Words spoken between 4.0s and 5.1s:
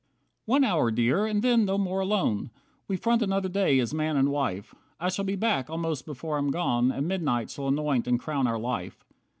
and wife. I